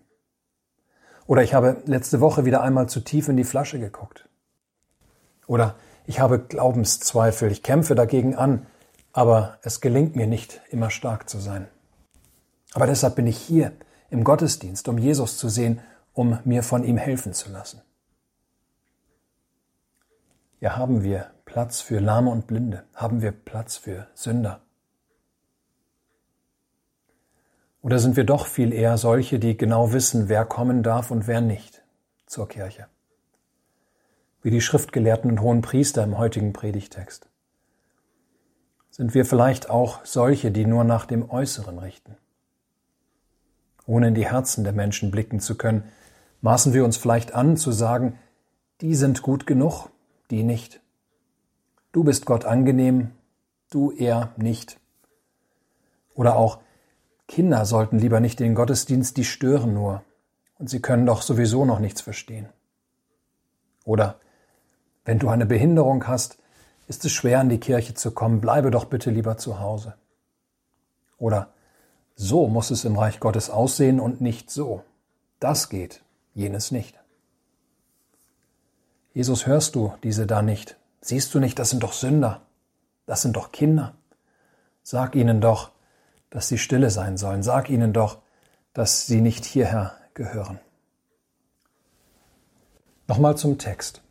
Oder 1.26 1.42
ich 1.42 1.54
habe 1.54 1.82
letzte 1.86 2.20
Woche 2.20 2.44
wieder 2.44 2.62
einmal 2.62 2.88
zu 2.88 3.00
tief 3.00 3.28
in 3.28 3.36
die 3.36 3.44
Flasche 3.44 3.78
geguckt. 3.78 4.28
Oder 5.46 5.76
ich 6.06 6.20
habe 6.20 6.38
Glaubenszweifel, 6.38 7.50
ich 7.50 7.62
kämpfe 7.62 7.94
dagegen 7.94 8.36
an, 8.36 8.66
aber 9.12 9.58
es 9.62 9.80
gelingt 9.80 10.14
mir 10.14 10.26
nicht, 10.26 10.60
immer 10.70 10.90
stark 10.90 11.28
zu 11.28 11.38
sein. 11.38 11.66
Aber 12.74 12.86
deshalb 12.86 13.16
bin 13.16 13.26
ich 13.26 13.38
hier 13.38 13.72
im 14.10 14.22
Gottesdienst, 14.22 14.88
um 14.88 14.98
Jesus 14.98 15.38
zu 15.38 15.48
sehen, 15.48 15.80
um 16.12 16.38
mir 16.44 16.62
von 16.62 16.84
ihm 16.84 16.96
helfen 16.96 17.32
zu 17.32 17.50
lassen. 17.50 17.82
Ja, 20.60 20.76
haben 20.76 21.02
wir 21.02 21.30
Platz 21.44 21.80
für 21.80 21.98
Lahme 21.98 22.30
und 22.30 22.46
Blinde? 22.46 22.84
Haben 22.94 23.20
wir 23.20 23.32
Platz 23.32 23.76
für 23.76 24.06
Sünder? 24.14 24.60
Oder 27.86 28.00
sind 28.00 28.16
wir 28.16 28.24
doch 28.24 28.48
viel 28.48 28.72
eher 28.72 28.98
solche, 28.98 29.38
die 29.38 29.56
genau 29.56 29.92
wissen, 29.92 30.28
wer 30.28 30.44
kommen 30.44 30.82
darf 30.82 31.12
und 31.12 31.28
wer 31.28 31.40
nicht 31.40 31.84
zur 32.26 32.48
Kirche? 32.48 32.88
Wie 34.42 34.50
die 34.50 34.60
Schriftgelehrten 34.60 35.30
und 35.30 35.40
hohen 35.40 35.62
Priester 35.62 36.02
im 36.02 36.18
heutigen 36.18 36.52
Predigtext. 36.52 37.28
Sind 38.90 39.14
wir 39.14 39.24
vielleicht 39.24 39.70
auch 39.70 40.04
solche, 40.04 40.50
die 40.50 40.66
nur 40.66 40.82
nach 40.82 41.06
dem 41.06 41.30
Äußeren 41.30 41.78
richten? 41.78 42.16
Ohne 43.86 44.08
in 44.08 44.16
die 44.16 44.28
Herzen 44.28 44.64
der 44.64 44.72
Menschen 44.72 45.12
blicken 45.12 45.38
zu 45.38 45.56
können, 45.56 45.84
maßen 46.40 46.74
wir 46.74 46.84
uns 46.84 46.96
vielleicht 46.96 47.34
an 47.36 47.56
zu 47.56 47.70
sagen, 47.70 48.18
die 48.80 48.96
sind 48.96 49.22
gut 49.22 49.46
genug, 49.46 49.90
die 50.32 50.42
nicht. 50.42 50.80
Du 51.92 52.02
bist 52.02 52.26
Gott 52.26 52.46
angenehm, 52.46 53.12
du 53.70 53.92
eher 53.92 54.32
nicht. 54.36 54.80
Oder 56.16 56.34
auch, 56.34 56.58
Kinder 57.28 57.64
sollten 57.64 57.98
lieber 57.98 58.20
nicht 58.20 58.40
den 58.40 58.54
Gottesdienst, 58.54 59.16
die 59.16 59.24
stören 59.24 59.74
nur, 59.74 60.02
und 60.58 60.70
sie 60.70 60.80
können 60.80 61.06
doch 61.06 61.22
sowieso 61.22 61.64
noch 61.64 61.80
nichts 61.80 62.00
verstehen. 62.00 62.48
Oder 63.84 64.20
wenn 65.04 65.18
du 65.18 65.28
eine 65.28 65.46
Behinderung 65.46 66.06
hast, 66.06 66.38
ist 66.88 67.04
es 67.04 67.12
schwer, 67.12 67.40
in 67.40 67.48
die 67.48 67.60
Kirche 67.60 67.94
zu 67.94 68.12
kommen, 68.12 68.40
bleibe 68.40 68.70
doch 68.70 68.84
bitte 68.84 69.10
lieber 69.10 69.38
zu 69.38 69.60
Hause. 69.60 69.94
Oder 71.18 71.50
so 72.14 72.46
muss 72.46 72.70
es 72.70 72.84
im 72.84 72.96
Reich 72.96 73.20
Gottes 73.20 73.50
aussehen 73.50 74.00
und 74.00 74.20
nicht 74.20 74.50
so. 74.50 74.82
Das 75.40 75.68
geht, 75.68 76.02
jenes 76.34 76.70
nicht. 76.70 76.98
Jesus, 79.12 79.46
hörst 79.46 79.74
du 79.74 79.94
diese 80.02 80.26
da 80.26 80.42
nicht? 80.42 80.76
Siehst 81.00 81.34
du 81.34 81.40
nicht, 81.40 81.58
das 81.58 81.70
sind 81.70 81.82
doch 81.82 81.92
Sünder, 81.92 82.42
das 83.06 83.22
sind 83.22 83.36
doch 83.36 83.52
Kinder. 83.52 83.94
Sag 84.82 85.14
ihnen 85.14 85.40
doch, 85.40 85.70
dass 86.36 86.48
sie 86.48 86.58
stille 86.58 86.90
sein 86.90 87.16
sollen. 87.16 87.42
Sag 87.42 87.70
ihnen 87.70 87.94
doch, 87.94 88.18
dass 88.74 89.06
sie 89.06 89.22
nicht 89.22 89.46
hierher 89.46 89.94
gehören. 90.12 90.60
Nochmal 93.08 93.38
zum 93.38 93.56
Text. 93.56 94.02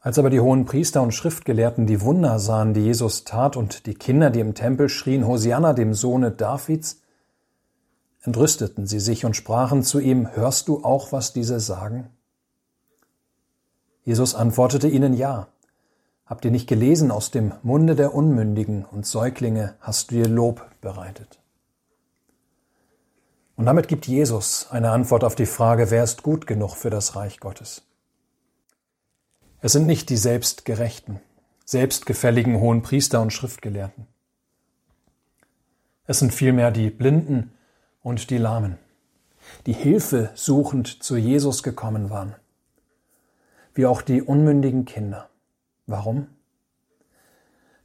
Als 0.00 0.18
aber 0.18 0.28
die 0.28 0.40
hohen 0.40 0.66
Priester 0.66 1.00
und 1.00 1.14
Schriftgelehrten 1.14 1.86
die 1.86 2.02
Wunder 2.02 2.38
sahen, 2.38 2.74
die 2.74 2.82
Jesus 2.82 3.24
tat, 3.24 3.56
und 3.56 3.86
die 3.86 3.94
Kinder, 3.94 4.28
die 4.28 4.40
im 4.40 4.52
Tempel 4.52 4.90
schrien, 4.90 5.26
Hosianna 5.26 5.72
dem 5.72 5.94
Sohne 5.94 6.30
Davids, 6.30 7.00
entrüsteten 8.20 8.86
sie 8.86 9.00
sich 9.00 9.24
und 9.24 9.34
sprachen 9.34 9.82
zu 9.82 10.00
ihm, 10.00 10.34
Hörst 10.34 10.68
du 10.68 10.84
auch, 10.84 11.12
was 11.12 11.32
diese 11.32 11.60
sagen? 11.60 12.10
Jesus 14.04 14.34
antwortete 14.34 14.88
ihnen 14.88 15.14
Ja. 15.14 15.48
Habt 16.32 16.46
ihr 16.46 16.50
nicht 16.50 16.66
gelesen, 16.66 17.10
aus 17.10 17.30
dem 17.30 17.52
Munde 17.62 17.94
der 17.94 18.14
Unmündigen 18.14 18.86
und 18.86 19.04
Säuglinge 19.04 19.74
hast 19.80 20.10
du 20.10 20.14
ihr 20.14 20.28
Lob 20.28 20.64
bereitet? 20.80 21.42
Und 23.54 23.66
damit 23.66 23.86
gibt 23.86 24.06
Jesus 24.06 24.68
eine 24.70 24.92
Antwort 24.92 25.24
auf 25.24 25.34
die 25.34 25.44
Frage, 25.44 25.90
wer 25.90 26.02
ist 26.02 26.22
gut 26.22 26.46
genug 26.46 26.74
für 26.76 26.88
das 26.88 27.16
Reich 27.16 27.38
Gottes? 27.38 27.82
Es 29.60 29.72
sind 29.72 29.86
nicht 29.86 30.08
die 30.08 30.16
selbstgerechten, 30.16 31.20
selbstgefälligen 31.66 32.58
hohen 32.60 32.80
Priester 32.80 33.20
und 33.20 33.34
Schriftgelehrten. 33.34 34.06
Es 36.06 36.20
sind 36.20 36.32
vielmehr 36.32 36.70
die 36.70 36.88
Blinden 36.88 37.52
und 38.02 38.30
die 38.30 38.38
Lahmen, 38.38 38.78
die 39.66 39.74
Hilfe 39.74 40.30
suchend 40.34 41.02
zu 41.02 41.18
Jesus 41.18 41.62
gekommen 41.62 42.08
waren, 42.08 42.34
wie 43.74 43.84
auch 43.84 44.00
die 44.00 44.22
unmündigen 44.22 44.86
Kinder. 44.86 45.28
Warum? 45.86 46.28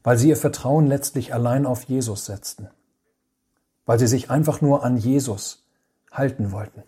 Weil 0.03 0.17
sie 0.17 0.29
ihr 0.29 0.37
Vertrauen 0.37 0.87
letztlich 0.87 1.33
allein 1.33 1.65
auf 1.65 1.83
Jesus 1.83 2.25
setzten, 2.25 2.69
weil 3.85 3.99
sie 3.99 4.07
sich 4.07 4.29
einfach 4.29 4.61
nur 4.61 4.83
an 4.83 4.97
Jesus 4.97 5.67
halten 6.11 6.51
wollten. 6.51 6.83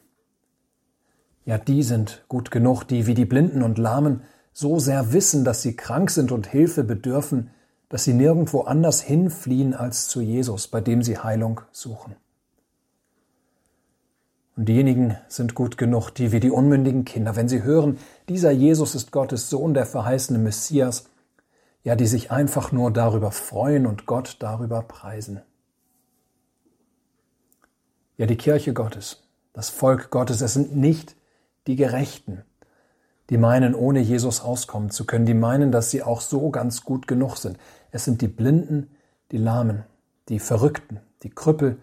Ja, 1.45 1.57
die 1.57 1.83
sind 1.83 2.23
gut 2.27 2.51
genug, 2.51 2.83
die 2.83 3.07
wie 3.07 3.15
die 3.15 3.25
Blinden 3.25 3.63
und 3.63 3.77
Lahmen 3.77 4.21
so 4.53 4.79
sehr 4.79 5.13
wissen, 5.13 5.43
dass 5.43 5.61
sie 5.61 5.75
krank 5.75 6.11
sind 6.11 6.31
und 6.31 6.47
Hilfe 6.47 6.83
bedürfen, 6.83 7.51
dass 7.89 8.03
sie 8.03 8.13
nirgendwo 8.13 8.61
anders 8.61 9.01
hinfliehen 9.01 9.73
als 9.73 10.07
zu 10.07 10.21
Jesus, 10.21 10.67
bei 10.67 10.79
dem 10.79 11.01
sie 11.01 11.17
Heilung 11.17 11.61
suchen. 11.71 12.15
Und 14.59 14.65
diejenigen 14.65 15.15
sind 15.29 15.55
gut 15.55 15.77
genug, 15.77 16.09
die 16.09 16.33
wie 16.33 16.41
die 16.41 16.51
unmündigen 16.51 17.05
Kinder, 17.05 17.37
wenn 17.37 17.47
sie 17.47 17.63
hören, 17.63 17.97
dieser 18.27 18.51
Jesus 18.51 18.93
ist 18.93 19.09
Gottes 19.09 19.49
Sohn, 19.49 19.73
der 19.73 19.85
verheißene 19.85 20.37
Messias, 20.37 21.05
ja, 21.81 21.95
die 21.95 22.07
sich 22.07 22.29
einfach 22.29 22.73
nur 22.73 22.91
darüber 22.91 23.31
freuen 23.31 23.87
und 23.87 24.05
Gott 24.05 24.35
darüber 24.39 24.81
preisen. 24.81 25.39
Ja, 28.17 28.25
die 28.25 28.35
Kirche 28.35 28.73
Gottes, 28.73 29.23
das 29.53 29.69
Volk 29.69 30.09
Gottes, 30.09 30.41
es 30.41 30.55
sind 30.55 30.75
nicht 30.75 31.15
die 31.65 31.77
Gerechten, 31.77 32.43
die 33.29 33.37
meinen, 33.37 33.73
ohne 33.73 34.01
Jesus 34.01 34.41
auskommen 34.41 34.89
zu 34.89 35.05
können, 35.05 35.25
die 35.25 35.35
meinen, 35.35 35.71
dass 35.71 35.89
sie 35.89 36.03
auch 36.03 36.19
so 36.19 36.49
ganz 36.49 36.83
gut 36.83 37.07
genug 37.07 37.37
sind. 37.37 37.57
Es 37.91 38.03
sind 38.03 38.21
die 38.21 38.27
Blinden, 38.27 38.91
die 39.31 39.37
Lahmen, 39.37 39.85
die 40.27 40.39
Verrückten, 40.39 40.99
die 41.23 41.29
Krüppel 41.29 41.77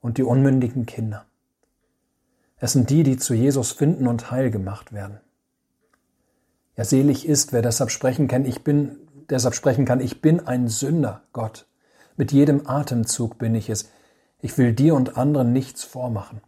und 0.00 0.16
die 0.16 0.22
unmündigen 0.22 0.86
Kinder. 0.86 1.26
Es 2.64 2.72
sind 2.72 2.88
die, 2.88 3.02
die 3.02 3.18
zu 3.18 3.34
Jesus 3.34 3.72
finden 3.72 4.06
und 4.06 4.30
heil 4.30 4.50
gemacht 4.50 4.94
werden. 4.94 5.20
Ja, 6.78 6.84
selig 6.84 7.28
ist, 7.28 7.52
wer 7.52 7.60
deshalb 7.60 7.90
sprechen 7.90 8.26
kann, 8.26 8.46
ich 8.46 8.64
bin, 8.64 8.96
deshalb 9.28 9.54
sprechen 9.54 9.84
kann, 9.84 10.00
ich 10.00 10.22
bin 10.22 10.46
ein 10.46 10.68
Sünder, 10.68 11.24
Gott. 11.34 11.66
Mit 12.16 12.32
jedem 12.32 12.66
Atemzug 12.66 13.36
bin 13.36 13.54
ich 13.54 13.68
es. 13.68 13.90
Ich 14.40 14.56
will 14.56 14.72
dir 14.72 14.94
und 14.94 15.18
anderen 15.18 15.52
nichts 15.52 15.84
vormachen. 15.84 16.40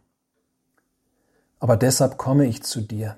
Aber 1.59 1.77
deshalb 1.77 2.17
komme 2.17 2.47
ich 2.47 2.63
zu 2.63 2.81
dir. 2.81 3.17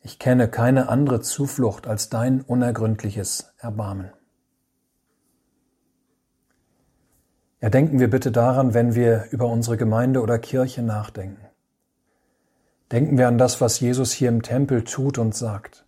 Ich 0.00 0.20
kenne 0.20 0.46
keine 0.46 0.88
andere 0.88 1.20
Zuflucht 1.20 1.88
als 1.88 2.08
dein 2.08 2.40
unergründliches 2.40 3.52
Erbarmen. 3.58 4.12
Ja, 7.60 7.68
denken 7.68 7.98
wir 7.98 8.08
bitte 8.08 8.30
daran, 8.30 8.74
wenn 8.74 8.94
wir 8.94 9.26
über 9.32 9.48
unsere 9.48 9.76
Gemeinde 9.76 10.22
oder 10.22 10.38
Kirche 10.38 10.82
nachdenken. 10.82 11.49
Denken 12.92 13.18
wir 13.18 13.28
an 13.28 13.38
das, 13.38 13.60
was 13.60 13.78
Jesus 13.78 14.12
hier 14.12 14.28
im 14.28 14.42
Tempel 14.42 14.82
tut 14.82 15.18
und 15.18 15.34
sagt. 15.34 15.84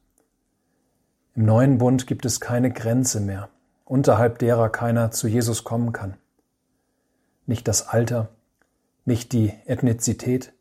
Im 1.35 1.47
neuen 1.47 1.79
Bund 1.79 2.07
gibt 2.07 2.25
es 2.25 2.39
keine 2.39 2.71
Grenze 2.71 3.21
mehr, 3.21 3.49
unterhalb 3.85 4.39
derer 4.39 4.69
keiner 4.69 5.11
zu 5.11 5.27
Jesus 5.27 5.65
kommen 5.65 5.93
kann. 5.93 6.15
Nicht 7.47 7.67
das 7.67 7.89
Alter, 7.89 8.29
nicht 9.05 9.33
die 9.33 9.53
Ethnizität, 9.67 10.53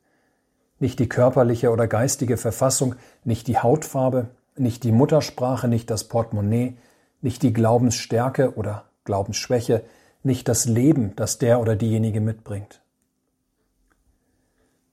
nicht 0.80 0.98
die 0.98 1.10
körperliche 1.10 1.70
oder 1.70 1.88
geistige 1.88 2.38
Verfassung, 2.38 2.96
nicht 3.24 3.48
die 3.48 3.60
Hautfarbe, 3.60 4.30
nicht 4.56 4.84
die 4.84 4.92
Muttersprache, 4.92 5.68
nicht 5.68 5.92
das 5.92 6.06
Portemonnaie, 6.06 6.76
nicht 7.22 7.44
die 7.44 7.54
Glaubensstärke 7.54 8.56
oder 8.56 8.86
Glaubensschwäche, 9.04 9.84
nicht 10.24 10.48
das 10.48 10.66
Leben, 10.66 11.16
das 11.16 11.38
der 11.38 11.60
oder 11.60 11.76
diejenige 11.76 12.20
mitbringt. 12.20 12.81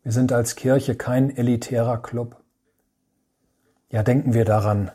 Wir 0.03 0.13
sind 0.13 0.33
als 0.33 0.57
Kirche 0.57 0.95
kein 0.95 1.37
elitärer 1.37 1.99
Club. 1.99 2.37
Ja, 3.91 4.03
denken 4.03 4.35
wir 4.35 4.45
daran, 4.45 4.91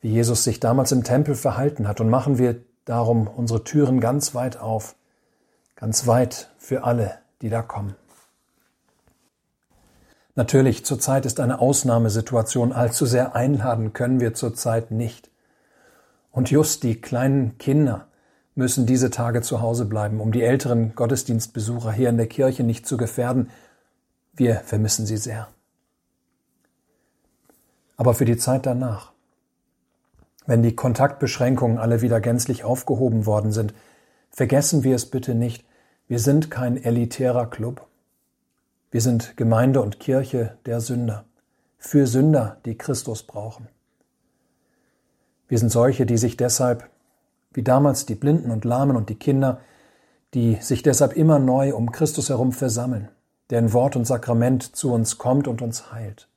wie 0.00 0.10
Jesus 0.10 0.44
sich 0.44 0.60
damals 0.60 0.92
im 0.92 1.04
Tempel 1.04 1.34
verhalten 1.34 1.86
hat 1.86 2.00
und 2.00 2.10
machen 2.10 2.38
wir 2.38 2.62
darum 2.84 3.28
unsere 3.28 3.64
Türen 3.64 4.00
ganz 4.00 4.34
weit 4.34 4.56
auf, 4.56 4.96
ganz 5.76 6.06
weit 6.06 6.50
für 6.58 6.84
alle, 6.84 7.18
die 7.42 7.48
da 7.48 7.62
kommen. 7.62 7.94
Natürlich, 10.36 10.84
zurzeit 10.84 11.26
ist 11.26 11.40
eine 11.40 11.60
Ausnahmesituation, 11.60 12.72
allzu 12.72 13.04
sehr 13.04 13.34
einladen 13.34 13.92
können 13.92 14.20
wir 14.20 14.32
zurzeit 14.34 14.90
nicht. 14.90 15.30
Und 16.30 16.50
just 16.50 16.82
die 16.82 17.00
kleinen 17.00 17.58
Kinder 17.58 18.06
müssen 18.54 18.86
diese 18.86 19.10
Tage 19.10 19.42
zu 19.42 19.60
Hause 19.60 19.84
bleiben, 19.84 20.20
um 20.20 20.32
die 20.32 20.42
älteren 20.42 20.94
Gottesdienstbesucher 20.94 21.92
hier 21.92 22.08
in 22.08 22.16
der 22.16 22.26
Kirche 22.26 22.62
nicht 22.62 22.86
zu 22.86 22.96
gefährden. 22.96 23.50
Wir 24.40 24.60
vermissen 24.60 25.04
sie 25.04 25.18
sehr. 25.18 25.48
Aber 27.98 28.14
für 28.14 28.24
die 28.24 28.38
Zeit 28.38 28.64
danach, 28.64 29.12
wenn 30.46 30.62
die 30.62 30.74
Kontaktbeschränkungen 30.74 31.76
alle 31.76 32.00
wieder 32.00 32.22
gänzlich 32.22 32.64
aufgehoben 32.64 33.26
worden 33.26 33.52
sind, 33.52 33.74
vergessen 34.30 34.82
wir 34.82 34.96
es 34.96 35.04
bitte 35.04 35.34
nicht, 35.34 35.66
wir 36.08 36.18
sind 36.18 36.50
kein 36.50 36.82
elitärer 36.82 37.50
Club. 37.50 37.86
Wir 38.90 39.02
sind 39.02 39.36
Gemeinde 39.36 39.82
und 39.82 40.00
Kirche 40.00 40.56
der 40.64 40.80
Sünder, 40.80 41.26
für 41.76 42.06
Sünder, 42.06 42.56
die 42.64 42.78
Christus 42.78 43.24
brauchen. 43.24 43.68
Wir 45.48 45.58
sind 45.58 45.68
solche, 45.68 46.06
die 46.06 46.16
sich 46.16 46.38
deshalb, 46.38 46.88
wie 47.52 47.62
damals 47.62 48.06
die 48.06 48.14
Blinden 48.14 48.50
und 48.50 48.64
Lahmen 48.64 48.96
und 48.96 49.10
die 49.10 49.18
Kinder, 49.18 49.60
die 50.32 50.54
sich 50.62 50.82
deshalb 50.82 51.12
immer 51.12 51.38
neu 51.38 51.74
um 51.74 51.92
Christus 51.92 52.30
herum 52.30 52.52
versammeln, 52.52 53.10
der 53.50 53.58
in 53.58 53.72
Wort 53.72 53.96
und 53.96 54.06
Sakrament 54.06 54.76
zu 54.76 54.92
uns 54.92 55.18
kommt 55.18 55.48
und 55.48 55.60
uns 55.60 55.92
heilt 55.92 56.30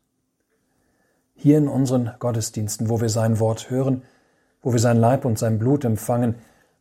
hier 1.44 1.58
in 1.58 1.68
unseren 1.68 2.14
Gottesdiensten, 2.20 2.90
wo 2.90 3.02
wir 3.02 3.10
sein 3.10 3.40
Wort 3.40 3.70
hören, 3.70 4.04
wo 4.62 4.72
wir 4.72 4.80
sein 4.80 4.98
Leib 4.98 5.26
und 5.26 5.38
sein 5.38 5.60
Blut 5.60 5.84
empfangen, 5.84 6.36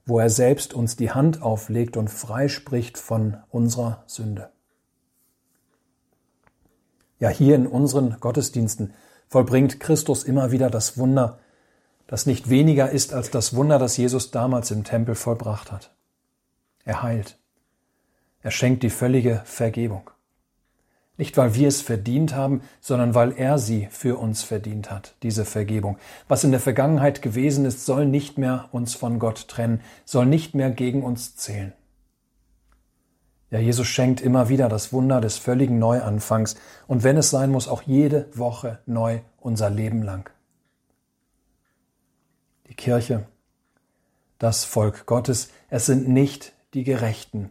wo 0.06 0.18
er 0.18 0.30
selbst 0.30 0.74
uns 0.74 0.96
die 0.96 1.10
Hand 1.10 1.42
auflegt 1.42 1.96
und 1.96 2.08
freispricht 2.08 2.96
von 2.98 3.38
unserer 3.50 4.04
Sünde. 4.06 4.50
Ja, 7.18 7.28
hier 7.28 7.54
in 7.54 7.66
unseren 7.66 8.18
Gottesdiensten 8.20 8.94
vollbringt 9.28 9.80
Christus 9.80 10.24
immer 10.24 10.52
wieder 10.52 10.70
das 10.70 10.96
Wunder, 10.98 11.38
das 12.06 12.26
nicht 12.26 12.50
weniger 12.50 12.90
ist 12.90 13.12
als 13.12 13.30
das 13.30 13.54
Wunder, 13.56 13.80
das 13.80 13.96
Jesus 13.96 14.30
damals 14.30 14.70
im 14.70 14.84
Tempel 14.84 15.14
vollbracht 15.14 15.72
hat. 15.72 15.92
Er 16.84 17.02
heilt. 17.02 17.36
Er 18.42 18.50
schenkt 18.50 18.82
die 18.82 18.90
völlige 18.90 19.42
Vergebung. 19.44 20.10
Nicht, 21.19 21.37
weil 21.37 21.54
wir 21.54 21.69
es 21.69 21.83
verdient 21.83 22.35
haben, 22.35 22.62
sondern 22.81 23.14
weil 23.14 23.33
er 23.33 23.59
sie 23.59 23.87
für 23.90 24.16
uns 24.19 24.42
verdient 24.42 24.90
hat, 24.90 25.14
diese 25.23 25.45
Vergebung. 25.45 25.99
Was 26.26 26.42
in 26.42 26.52
der 26.52 26.61
Vergangenheit 26.61 27.21
gewesen 27.21 27.66
ist, 27.66 27.85
soll 27.85 28.07
nicht 28.07 28.38
mehr 28.38 28.69
uns 28.73 28.95
von 28.95 29.19
Gott 29.19 29.49
trennen, 29.49 29.81
soll 30.04 30.26
nicht 30.26 30.54
mehr 30.54 30.71
gegen 30.71 31.02
uns 31.02 31.37
zählen. 31.37 31.75
Ja, 33.50 33.59
Jesus 33.59 33.87
schenkt 33.87 34.23
immer 34.23 34.49
wieder 34.49 34.71
das 34.71 34.95
Wunder 34.95 35.21
des 35.21 35.37
völligen 35.37 35.78
Neuanfangs 35.78 36.57
und 36.87 37.04
wenn 37.04 37.19
es 37.19 37.28
sein 37.28 37.50
muss, 37.50 37.69
auch 37.69 37.83
jede 37.83 38.26
Woche 38.33 38.78
neu 38.87 39.21
unser 39.38 39.69
Leben 39.69 40.02
lang. 40.02 40.31
Die 42.69 42.75
Kirche, 42.75 43.26
das 44.38 44.64
Volk 44.64 45.05
Gottes, 45.05 45.51
es 45.68 45.85
sind 45.85 46.09
nicht 46.09 46.55
die 46.72 46.83
Gerechten, 46.83 47.51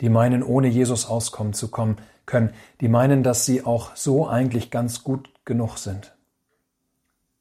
die 0.00 0.08
meinen, 0.08 0.42
ohne 0.42 0.68
Jesus 0.68 1.04
auskommen 1.04 1.52
zu 1.52 1.68
kommen, 1.68 1.98
können, 2.26 2.52
die 2.80 2.88
meinen, 2.88 3.22
dass 3.22 3.44
sie 3.44 3.64
auch 3.64 3.94
so 3.96 4.28
eigentlich 4.28 4.70
ganz 4.70 5.04
gut 5.04 5.30
genug 5.44 5.78
sind. 5.78 6.14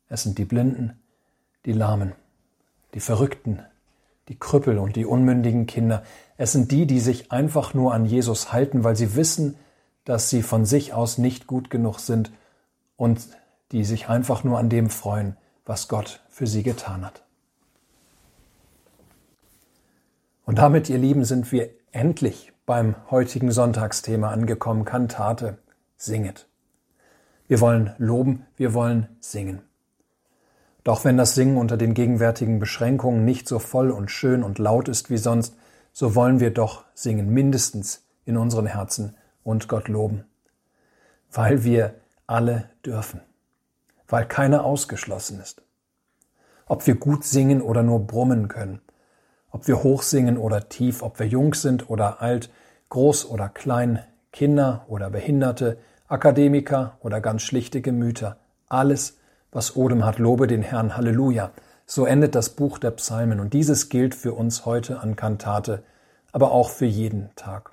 Es 0.08 0.24
sind 0.24 0.38
die 0.38 0.46
Blinden, 0.46 1.00
die 1.66 1.74
Lahmen, 1.74 2.14
die 2.94 3.00
Verrückten, 3.00 3.64
die 4.28 4.38
Krüppel 4.38 4.78
und 4.78 4.96
die 4.96 5.06
unmündigen 5.06 5.66
Kinder. 5.66 6.04
Es 6.38 6.52
sind 6.52 6.72
die, 6.72 6.86
die 6.86 7.00
sich 7.00 7.32
einfach 7.32 7.74
nur 7.74 7.94
an 7.94 8.06
Jesus 8.06 8.52
halten, 8.54 8.84
weil 8.84 8.96
sie 8.96 9.16
wissen, 9.16 9.56
dass 10.04 10.30
sie 10.30 10.44
von 10.44 10.66
sich 10.66 10.94
aus 10.94 11.18
nicht 11.18 11.48
gut 11.48 11.70
genug 11.70 12.00
sind 12.00 12.32
und 12.96 13.28
die 13.72 13.84
sich 13.84 14.08
einfach 14.08 14.44
nur 14.44 14.60
an 14.60 14.70
dem 14.70 14.90
freuen, 14.90 15.36
was 15.66 15.88
Gott 15.88 16.22
für 16.30 16.48
sie 16.48 16.64
getan 16.64 17.04
hat. 17.04 17.24
Und 20.46 20.60
damit, 20.60 20.90
ihr 20.90 21.00
Lieben, 21.00 21.26
sind 21.26 21.52
wir 21.52 21.70
endlich 21.92 22.54
beim 22.66 22.96
heutigen 23.12 23.52
Sonntagsthema 23.52 24.30
angekommen, 24.30 24.86
Kantate, 24.86 25.58
singet. 25.98 26.48
Wir 27.48 27.62
wollen 27.62 27.94
loben, 27.98 28.46
wir 28.58 28.74
wollen 28.74 29.08
singen. 29.20 29.62
Doch 30.84 31.04
wenn 31.04 31.18
das 31.18 31.36
Singen 31.36 31.58
unter 31.58 31.78
den 31.78 31.94
gegenwärtigen 31.94 32.60
Beschränkungen 32.60 33.26
nicht 33.26 33.48
so 33.48 33.60
voll 33.60 33.92
und 33.92 34.12
schön 34.12 34.44
und 34.44 34.60
laut 34.60 34.88
ist 34.88 35.10
wie 35.10 35.18
sonst, 35.18 35.56
so 35.94 36.16
wollen 36.16 36.40
wir 36.40 36.52
doch 36.52 36.86
singen, 36.94 37.30
mindestens 37.30 38.04
in 38.26 38.38
unseren 38.38 38.66
Herzen 38.66 39.16
und 39.44 39.68
Gott 39.68 39.88
loben. 39.88 40.26
Weil 41.32 41.64
wir 41.64 41.96
alle 42.28 42.70
dürfen. 42.86 43.22
Weil 44.08 44.28
keiner 44.28 44.64
ausgeschlossen 44.64 45.40
ist. 45.40 45.62
Ob 46.68 46.86
wir 46.88 46.96
gut 46.96 47.24
singen 47.24 47.62
oder 47.62 47.84
nur 47.84 48.06
brummen 48.06 48.48
können, 48.48 48.82
ob 49.56 49.70
wir 49.70 49.84
hoch 49.84 50.02
singen 50.02 50.38
oder 50.38 50.68
tief, 50.68 51.02
ob 51.02 51.18
wir 51.18 51.28
jung 51.28 51.54
sind 51.54 51.90
oder 51.90 52.22
alt, 52.22 52.50
groß 52.90 53.30
oder 53.30 53.48
klein, 53.48 54.00
Kinder 54.34 54.84
oder 54.90 55.10
Behinderte, 55.10 55.78
Akademiker 56.10 56.98
oder 57.00 57.22
ganz 57.22 57.44
schlichte 57.44 57.80
Gemüter. 57.80 58.36
Alles, 58.68 59.18
was 59.54 59.78
Odem 59.78 60.04
hat, 60.04 60.20
lobe 60.20 60.48
den 60.48 60.62
Herrn. 60.62 60.98
Halleluja. 60.98 61.52
So 61.86 62.06
endet 62.06 62.36
das 62.36 62.50
Buch 62.50 62.80
der 62.80 62.92
Psalmen 62.92 63.40
und 63.40 63.54
dieses 63.54 63.88
gilt 63.88 64.14
für 64.14 64.34
uns 64.34 64.66
heute 64.66 65.00
an 65.00 65.16
Kantate, 65.16 65.84
aber 66.34 66.52
auch 66.52 66.70
für 66.70 66.86
jeden 66.86 67.30
Tag. 67.38 67.72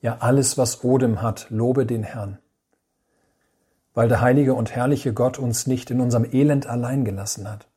Ja, 0.00 0.16
alles, 0.20 0.56
was 0.56 0.84
Odem 0.84 1.20
hat, 1.20 1.48
lobe 1.50 1.84
den 1.84 2.02
Herrn. 2.02 2.38
Weil 3.92 4.08
der 4.08 4.22
heilige 4.22 4.54
und 4.54 4.74
herrliche 4.74 5.12
Gott 5.12 5.38
uns 5.38 5.66
nicht 5.66 5.90
in 5.90 6.00
unserem 6.00 6.24
Elend 6.32 6.66
allein 6.66 7.04
gelassen 7.04 7.46
hat 7.46 7.67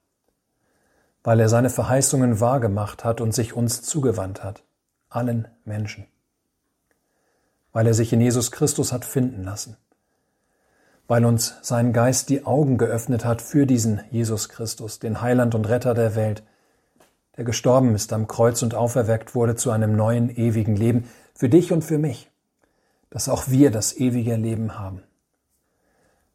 weil 1.23 1.39
er 1.39 1.49
seine 1.49 1.69
Verheißungen 1.69 2.39
wahrgemacht 2.39 3.03
hat 3.03 3.21
und 3.21 3.33
sich 3.33 3.53
uns 3.53 3.81
zugewandt 3.81 4.43
hat, 4.43 4.63
allen 5.09 5.47
Menschen, 5.65 6.07
weil 7.73 7.87
er 7.87 7.93
sich 7.93 8.11
in 8.13 8.21
Jesus 8.21 8.51
Christus 8.51 8.91
hat 8.91 9.05
finden 9.05 9.43
lassen, 9.43 9.77
weil 11.07 11.25
uns 11.25 11.55
sein 11.61 11.93
Geist 11.93 12.29
die 12.29 12.45
Augen 12.45 12.77
geöffnet 12.77 13.25
hat 13.25 13.41
für 13.41 13.65
diesen 13.65 14.01
Jesus 14.09 14.49
Christus, 14.49 14.99
den 14.99 15.21
Heiland 15.21 15.53
und 15.55 15.67
Retter 15.67 15.93
der 15.93 16.15
Welt, 16.15 16.43
der 17.37 17.45
gestorben 17.45 17.95
ist 17.95 18.11
am 18.13 18.27
Kreuz 18.27 18.61
und 18.61 18.75
auferweckt 18.75 19.35
wurde 19.35 19.55
zu 19.55 19.71
einem 19.71 19.95
neuen 19.95 20.29
ewigen 20.29 20.75
Leben 20.75 21.09
für 21.33 21.49
dich 21.49 21.71
und 21.71 21.83
für 21.83 21.97
mich, 21.97 22.29
dass 23.09 23.29
auch 23.29 23.47
wir 23.47 23.71
das 23.71 23.95
ewige 23.95 24.35
Leben 24.35 24.77
haben. 24.77 25.03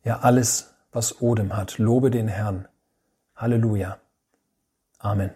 Ja, 0.05 0.20
alles, 0.20 0.75
was 0.92 1.20
Odem 1.20 1.57
hat, 1.57 1.79
lobe 1.79 2.11
den 2.11 2.29
Herrn. 2.29 2.68
Halleluja. 3.35 3.99
Amen. 4.99 5.31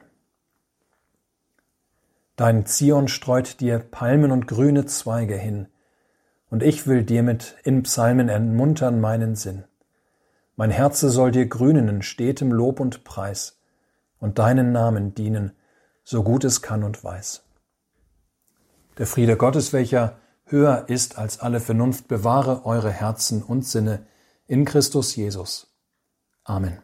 Dein 2.37 2.65
Zion 2.65 3.09
streut 3.09 3.61
dir 3.61 3.79
Palmen 3.79 4.33
und 4.33 4.47
grüne 4.47 4.87
Zweige 4.87 5.37
hin, 5.37 5.69
und 6.49 6.63
ich 6.63 6.87
will 6.87 7.05
dir 7.05 7.23
mit 7.23 7.57
in 7.65 7.83
Psalmen 7.83 8.29
entmuntern 8.29 9.01
meinen 9.01 9.37
Sinn. 9.37 9.65
Mein 10.57 10.71
Herze 10.71 11.11
soll 11.11 11.31
dir 11.31 11.47
grünen 11.47 11.89
in 11.89 12.03
stetem 12.03 12.51
Lob 12.51 12.81
und 12.81 13.05
Preis 13.05 13.61
und 14.19 14.39
deinen 14.39 14.73
Namen 14.73 15.15
dienen, 15.15 15.53
so 16.03 16.23
gut 16.23 16.45
es 16.45 16.63
kann 16.63 16.83
und 16.83 17.05
weiß. 17.05 17.45
Der 18.99 19.07
Friede 19.07 19.37
Gottes, 19.37 19.73
welcher 19.73 20.19
höher 20.47 20.89
ist 20.89 21.19
als 21.19 21.41
alle 21.41 21.61
Vernunft, 21.61 22.09
bewahre 22.09 22.67
eure 22.67 22.91
Herzen 22.91 23.43
und 23.43 23.65
Sinne 23.65 24.07
in 24.47 24.65
Christus 24.65 25.15
Jesus. 25.15 25.75
Amen. 26.45 26.83